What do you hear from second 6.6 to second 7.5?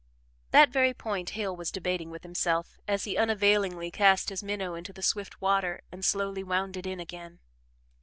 it in again.